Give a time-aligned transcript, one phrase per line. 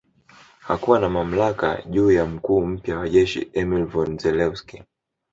[0.59, 4.83] Hakuwa na mamlaka juu ya mkuu mpya wa jeshi Emil Von Zelewski